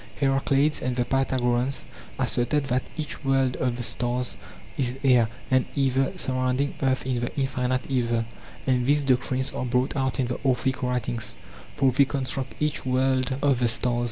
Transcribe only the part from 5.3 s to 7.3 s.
and aether surrounding earth in